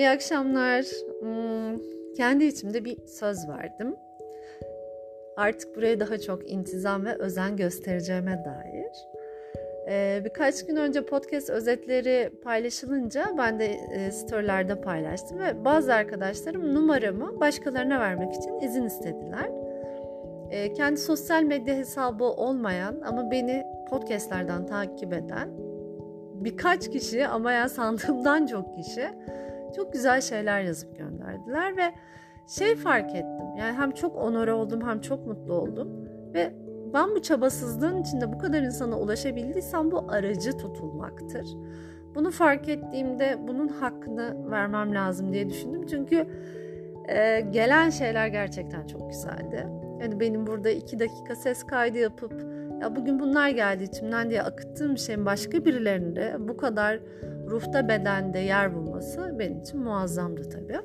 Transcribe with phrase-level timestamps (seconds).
[0.00, 0.84] İyi akşamlar.
[1.20, 1.78] Hmm,
[2.16, 3.96] kendi içimde bir söz verdim.
[5.36, 8.92] Artık buraya daha çok intizam ve özen göstereceğime dair.
[9.88, 16.74] Ee, birkaç gün önce podcast özetleri paylaşılınca ben de e, storylerde paylaştım ve bazı arkadaşlarım
[16.74, 19.50] numaramı başkalarına vermek için izin istediler.
[20.50, 25.48] Ee, kendi sosyal medya hesabı olmayan ama beni podcastlerden takip eden
[26.34, 29.04] birkaç kişi ama ya sandığımdan çok kişi
[29.76, 31.92] çok güzel şeyler yazıp gönderdiler ve
[32.46, 33.56] şey fark ettim.
[33.58, 35.88] Yani hem çok onore oldum hem çok mutlu oldum
[36.34, 36.52] ve
[36.94, 41.46] ben bu çabasızlığın içinde bu kadar insana ulaşabildiysem bu aracı tutulmaktır.
[42.14, 45.86] Bunu fark ettiğimde bunun hakkını vermem lazım diye düşündüm.
[45.86, 46.26] Çünkü
[47.08, 49.66] e, gelen şeyler gerçekten çok güzeldi.
[50.00, 52.49] Yani benim burada iki dakika ses kaydı yapıp
[52.80, 57.00] ya bugün bunlar geldi içimden diye akıttığım şeyin başka birilerinde bu kadar
[57.46, 60.80] ruhta bedende yer bulması benim için muazzamdı tabii.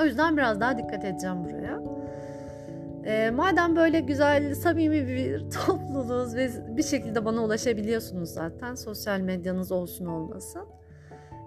[0.00, 1.80] O yüzden biraz daha dikkat edeceğim buraya.
[3.04, 9.72] E, madem böyle güzel, samimi bir topluluğuz ve bir şekilde bana ulaşabiliyorsunuz zaten sosyal medyanız
[9.72, 10.62] olsun olmasın.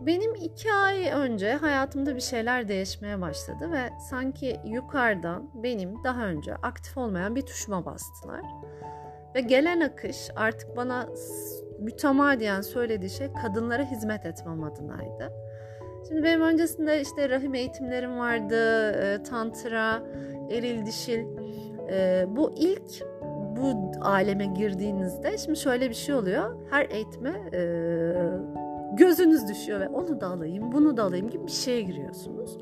[0.00, 6.54] Benim iki ay önce hayatımda bir şeyler değişmeye başladı ve sanki yukarıdan benim daha önce
[6.54, 8.42] aktif olmayan bir tuşuma bastılar.
[9.34, 11.08] Ve gelen akış artık bana
[11.78, 15.32] mütemadiyen söylediği şey kadınlara hizmet etmem adınaydı.
[16.08, 20.02] Şimdi benim öncesinde işte rahim eğitimlerim vardı, e, tantra,
[20.50, 21.24] eril dişil.
[21.90, 23.04] E, bu ilk
[23.56, 26.56] bu aleme girdiğinizde şimdi şöyle bir şey oluyor.
[26.70, 27.62] Her eğitime e,
[28.92, 32.58] gözünüz düşüyor ve onu da alayım, bunu da alayım gibi bir şeye giriyorsunuz.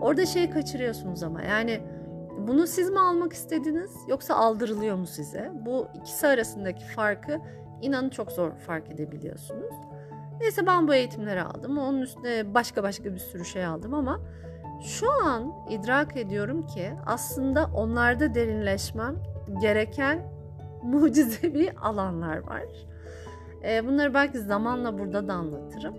[0.00, 1.80] Orada şeyi kaçırıyorsunuz ama yani
[2.48, 5.52] bunu siz mi almak istediniz yoksa aldırılıyor mu size?
[5.54, 7.38] Bu ikisi arasındaki farkı
[7.82, 9.74] inanın çok zor fark edebiliyorsunuz.
[10.40, 11.78] Neyse ben bu eğitimleri aldım.
[11.78, 14.20] Onun üstüne başka başka bir sürü şey aldım ama
[14.82, 19.16] şu an idrak ediyorum ki aslında onlarda derinleşmem
[19.60, 20.32] gereken
[20.82, 22.62] mucizevi alanlar var.
[23.64, 25.94] E, bunları belki zamanla burada da anlatırım.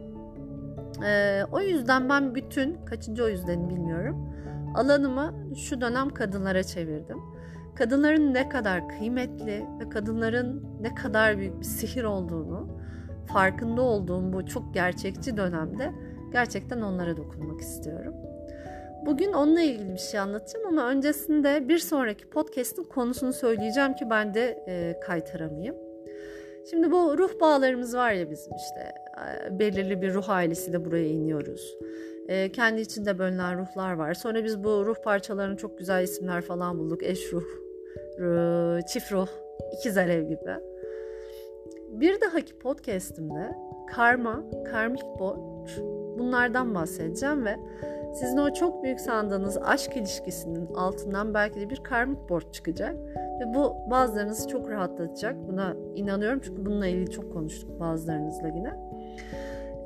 [1.05, 4.33] E, o yüzden ben bütün, kaçıncı o yüzden bilmiyorum,
[4.75, 7.17] alanımı şu dönem kadınlara çevirdim.
[7.75, 12.81] Kadınların ne kadar kıymetli ve kadınların ne kadar büyük bir sihir olduğunu
[13.33, 15.91] farkında olduğum bu çok gerçekçi dönemde
[16.31, 18.13] gerçekten onlara dokunmak istiyorum.
[19.05, 24.33] Bugün onunla ilgili bir şey anlatacağım ama öncesinde bir sonraki podcast'in konusunu söyleyeceğim ki ben
[24.33, 25.75] de e, kaytaramayayım.
[26.69, 28.93] Şimdi bu ruh bağlarımız var ya bizim işte
[29.47, 31.77] e, belirli bir ruh ailesi de buraya iniyoruz.
[32.27, 34.13] E, kendi içinde bölünen ruhlar var.
[34.13, 37.03] Sonra biz bu ruh parçalarının çok güzel isimler falan bulduk.
[37.03, 37.45] Eş ruh,
[38.19, 39.27] ruh çift ruh,
[39.77, 40.55] ikiz alev gibi.
[41.91, 43.55] Bir dahaki podcast'imde
[43.87, 45.79] karma, karmik borç
[46.19, 47.55] bunlardan bahsedeceğim ve
[48.13, 52.95] sizin o çok büyük sandığınız aşk ilişkisinin altından belki de bir karmik borç çıkacak.
[53.39, 55.35] Ve bu bazılarınızı çok rahatlatacak.
[55.47, 58.73] Buna inanıyorum çünkü bununla ilgili çok konuştuk bazılarınızla yine.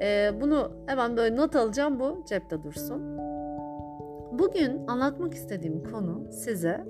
[0.02, 3.18] Ee, bunu hemen böyle not alacağım bu cepte dursun.
[4.40, 6.86] Bugün anlatmak istediğim konu size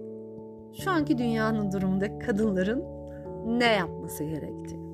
[0.84, 2.84] şu anki dünyanın durumundaki kadınların
[3.46, 4.86] ne yapması gerektiği.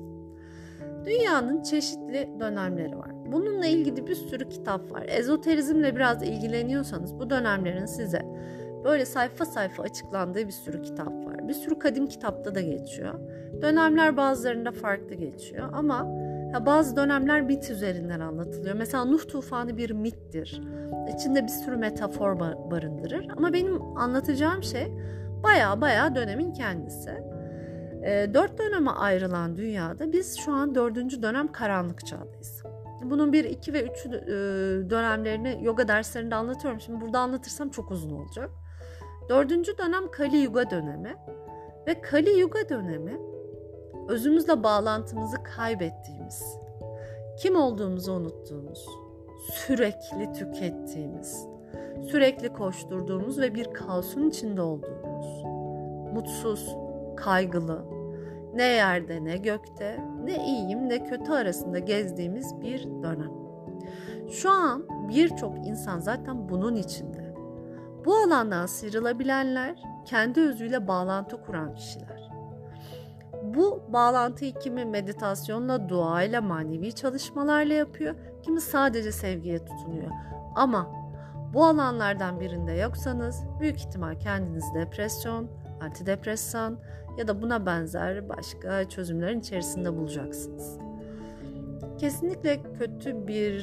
[1.06, 3.10] Dünyanın çeşitli dönemleri var.
[3.32, 5.04] Bununla ilgili bir sürü kitap var.
[5.08, 8.22] Ezoterizmle biraz ilgileniyorsanız bu dönemlerin size
[8.84, 11.48] böyle sayfa sayfa açıklandığı bir sürü kitap var.
[11.48, 13.14] Bir sürü kadim kitapta da geçiyor.
[13.62, 16.21] Dönemler bazılarında farklı geçiyor ama
[16.52, 18.74] ya bazı dönemler mit üzerinden anlatılıyor.
[18.74, 20.62] Mesela Nuh tufanı bir mittir.
[21.14, 22.40] İçinde bir sürü metafor
[22.70, 23.28] barındırır.
[23.36, 24.92] Ama benim anlatacağım şey
[25.42, 27.10] baya baya dönemin kendisi.
[28.02, 32.62] E, dört döneme ayrılan dünyada biz şu an dördüncü dönem karanlık çağdayız.
[33.04, 34.10] Bunun bir, iki ve üç e,
[34.90, 36.80] dönemlerini yoga derslerinde anlatıyorum.
[36.80, 38.50] Şimdi burada anlatırsam çok uzun olacak.
[39.28, 41.16] Dördüncü dönem Kali Yuga dönemi
[41.86, 43.31] ve Kali Yuga dönemi
[44.08, 46.58] özümüzle bağlantımızı kaybettiğimiz,
[47.38, 48.86] kim olduğumuzu unuttuğumuz,
[49.50, 51.46] sürekli tükettiğimiz,
[52.10, 55.44] sürekli koşturduğumuz ve bir kaosun içinde olduğumuz,
[56.14, 56.76] mutsuz,
[57.16, 57.84] kaygılı,
[58.54, 63.32] ne yerde ne gökte, ne iyiyim ne kötü arasında gezdiğimiz bir dönem.
[64.30, 67.34] Şu an birçok insan zaten bunun içinde.
[68.04, 72.31] Bu alandan sıyrılabilenler kendi özüyle bağlantı kuran kişiler.
[73.54, 80.10] Bu bağlantıyı kimi meditasyonla, duayla, manevi çalışmalarla yapıyor, kimi sadece sevgiye tutunuyor.
[80.54, 80.90] Ama
[81.54, 85.50] bu alanlardan birinde yoksanız büyük ihtimal kendiniz depresyon,
[85.80, 86.78] antidepresan
[87.18, 90.78] ya da buna benzer başka çözümlerin içerisinde bulacaksınız.
[91.98, 93.62] Kesinlikle kötü bir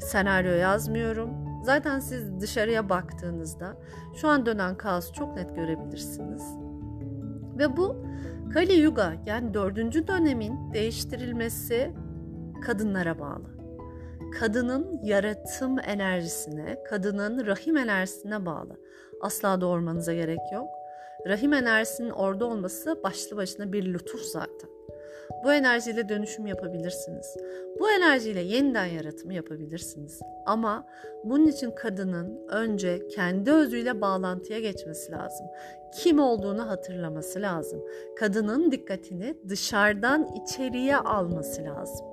[0.00, 1.30] senaryo yazmıyorum.
[1.64, 3.76] Zaten siz dışarıya baktığınızda
[4.16, 6.42] şu an dönen kaosu çok net görebilirsiniz.
[7.58, 7.96] Ve bu
[8.52, 11.92] Kali Yuga yani dördüncü dönemin değiştirilmesi
[12.62, 13.56] kadınlara bağlı.
[14.38, 18.80] Kadının yaratım enerjisine, kadının rahim enerjisine bağlı.
[19.20, 20.68] Asla doğurmanıza gerek yok.
[21.28, 24.70] Rahim enerjisinin orada olması başlı başına bir lütuf zaten.
[25.44, 27.36] Bu enerjiyle dönüşüm yapabilirsiniz.
[27.80, 30.20] Bu enerjiyle yeniden yaratımı yapabilirsiniz.
[30.46, 30.86] Ama
[31.24, 35.46] bunun için kadının önce kendi özüyle bağlantıya geçmesi lazım.
[35.94, 37.84] Kim olduğunu hatırlaması lazım.
[38.18, 42.06] Kadının dikkatini dışarıdan içeriye alması lazım.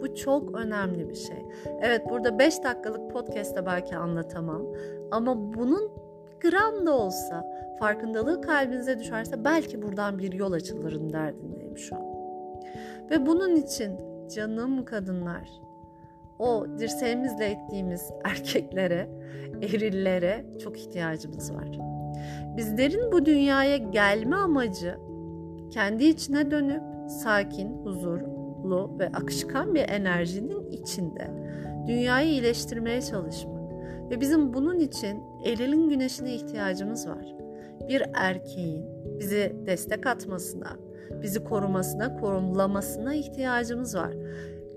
[0.00, 1.38] Bu çok önemli bir şey.
[1.82, 4.66] Evet burada 5 dakikalık podcast'te belki anlatamam
[5.10, 5.92] ama bunun
[6.40, 7.46] gram da olsa
[7.78, 12.09] farkındalığı kalbinize düşerse belki buradan bir yol açılırın derdindeyim şu an.
[13.10, 13.92] Ve bunun için
[14.34, 15.50] canım kadınlar
[16.38, 19.08] o dirseğimizle ettiğimiz erkeklere,
[19.62, 21.78] erillere çok ihtiyacımız var.
[22.56, 24.98] Bizlerin bu dünyaya gelme amacı
[25.70, 31.30] kendi içine dönüp sakin, huzurlu ve akışkan bir enerjinin içinde
[31.86, 33.60] dünyayı iyileştirmeye çalışmak.
[34.10, 37.34] Ve bizim bunun için erilin güneşine ihtiyacımız var.
[37.88, 38.84] Bir erkeğin
[39.18, 40.76] bizi destek atmasına,
[41.22, 44.12] bizi korumasına, korumlamasına ihtiyacımız var.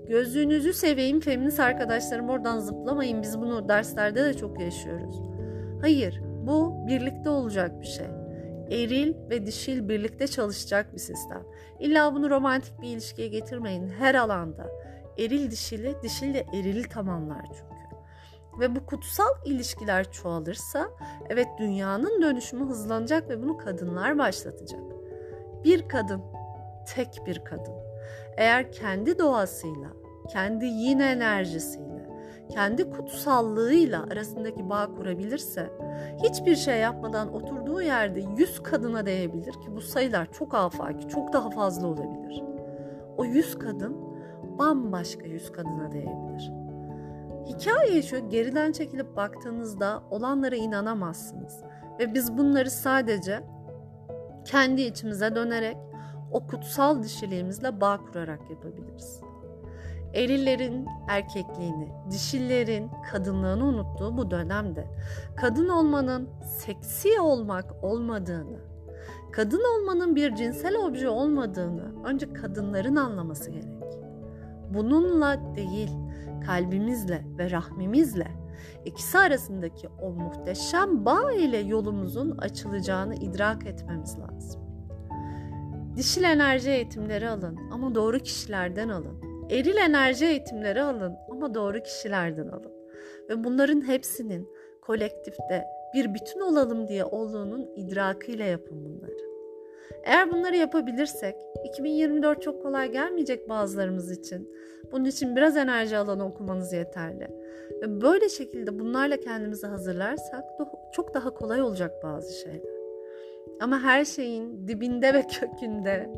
[0.08, 3.22] Gözünüzü seveyim feminist arkadaşlarım oradan zıplamayın.
[3.22, 5.22] Biz bunu derslerde de çok yaşıyoruz.
[5.80, 8.06] Hayır, bu birlikte olacak bir şey.
[8.70, 11.42] Eril ve dişil birlikte çalışacak bir sistem.
[11.80, 14.66] İlla bunu romantik bir ilişkiye getirmeyin her alanda.
[15.18, 17.74] Eril dişili, dişil de erili tamamlar çünkü.
[18.60, 20.88] Ve bu kutsal ilişkiler çoğalırsa
[21.28, 24.93] evet dünyanın dönüşümü hızlanacak ve bunu kadınlar başlatacak.
[25.64, 26.22] Bir kadın,
[26.94, 27.74] tek bir kadın
[28.36, 29.88] eğer kendi doğasıyla,
[30.28, 32.10] kendi yin enerjisiyle,
[32.50, 35.70] kendi kutsallığıyla arasındaki bağ kurabilirse
[36.22, 41.50] hiçbir şey yapmadan oturduğu yerde yüz kadına değebilir ki bu sayılar çok afaki, çok daha
[41.50, 42.42] fazla olabilir.
[43.16, 43.96] O yüz kadın
[44.58, 46.52] bambaşka yüz kadına değebilir.
[47.46, 51.62] Hikaye şu geriden çekilip baktığınızda olanlara inanamazsınız.
[51.98, 53.40] Ve biz bunları sadece
[54.44, 55.76] kendi içimize dönerek
[56.32, 59.20] o kutsal dişiliğimizle bağ kurarak yapabiliriz.
[60.14, 64.86] Erillerin erkekliğini, dişillerin kadınlığını unuttuğu bu dönemde
[65.36, 68.58] kadın olmanın seksi olmak olmadığını,
[69.32, 73.98] kadın olmanın bir cinsel obje olmadığını önce kadınların anlaması gerek.
[74.74, 75.90] Bununla değil,
[76.46, 78.43] kalbimizle ve rahmimizle
[78.84, 84.62] ikisi arasındaki o muhteşem bağ ile yolumuzun açılacağını idrak etmemiz lazım.
[85.96, 89.18] Dişil enerji eğitimleri alın ama doğru kişilerden alın.
[89.50, 92.72] Eril enerji eğitimleri alın ama doğru kişilerden alın.
[93.30, 94.48] Ve bunların hepsinin
[94.82, 95.64] kolektifte
[95.94, 99.33] bir bütün olalım diye olduğunun idrakıyla yapın bunları.
[100.04, 104.50] Eğer bunları yapabilirsek 2024 çok kolay gelmeyecek bazılarımız için.
[104.92, 107.28] Bunun için biraz enerji alanı okumanız yeterli.
[107.82, 110.44] Ve böyle şekilde bunlarla kendimizi hazırlarsak
[110.92, 112.74] çok daha kolay olacak bazı şeyler.
[113.60, 116.10] Ama her şeyin dibinde ve kökünde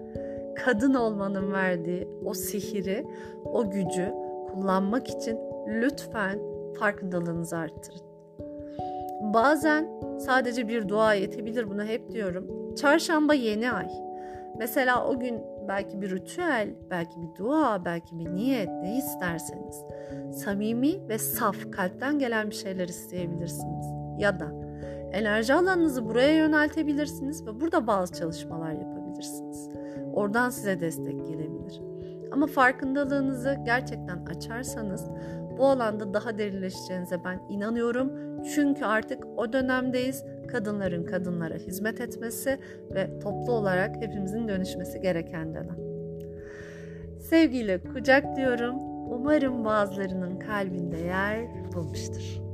[0.64, 3.06] kadın olmanın verdiği o sihiri,
[3.44, 4.12] o gücü
[4.52, 6.38] kullanmak için lütfen
[6.78, 8.05] farkındalığınızı arttırın.
[9.20, 12.74] Bazen sadece bir dua yetebilir bunu hep diyorum.
[12.74, 13.88] Çarşamba yeni ay.
[14.58, 19.84] Mesela o gün belki bir ritüel, belki bir dua, belki bir niyet ne isterseniz
[20.32, 23.86] samimi ve saf kalpten gelen bir şeyler isteyebilirsiniz.
[24.18, 24.52] Ya da
[25.12, 29.68] enerji alanınızı buraya yöneltebilirsiniz ve burada bazı çalışmalar yapabilirsiniz.
[30.12, 31.80] Oradan size destek gelebilir.
[32.32, 35.10] Ama farkındalığınızı gerçekten açarsanız
[35.58, 38.25] bu alanda daha derinleşeceğinize ben inanıyorum.
[38.54, 40.24] Çünkü artık o dönemdeyiz.
[40.48, 42.58] Kadınların kadınlara hizmet etmesi
[42.94, 45.76] ve toplu olarak hepimizin dönüşmesi gereken dönem.
[47.20, 48.76] Sevgiyle kucaklıyorum.
[49.10, 51.38] Umarım bazılarının kalbinde yer
[51.74, 52.45] bulmuştur.